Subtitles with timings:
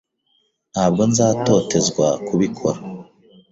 [0.71, 2.79] Ntabwo nzatotezwa kubikora.